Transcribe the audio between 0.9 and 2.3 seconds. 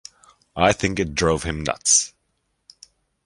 it drove him nuts.